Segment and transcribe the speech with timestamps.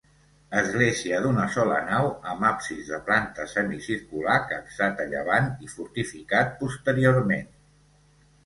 [0.59, 7.49] Església d'una sola nau amb absis de planta semicircular capçat a llevant i fortificat posteriorment.